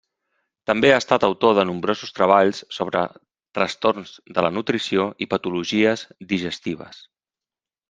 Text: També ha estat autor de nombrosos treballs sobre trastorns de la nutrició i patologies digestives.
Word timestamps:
També 0.69 0.89
ha 0.93 1.01
estat 1.01 1.25
autor 1.27 1.53
de 1.59 1.65
nombrosos 1.69 2.13
treballs 2.19 2.61
sobre 2.79 3.03
trastorns 3.59 4.15
de 4.39 4.47
la 4.49 4.53
nutrició 4.57 5.07
i 5.27 5.31
patologies 5.37 6.09
digestives. 6.35 7.07